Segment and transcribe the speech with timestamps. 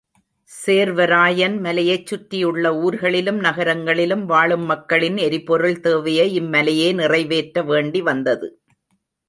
[0.51, 8.49] சேர்வராயன் மலையைச் சுற்றியுள்ள ஊர்களிலும் நகரங்களிலும் வாழும் மக்களின் எரிபொருள் தேவையை இம்மலையே நிறைவேற்ற வேண்டிவந்தது.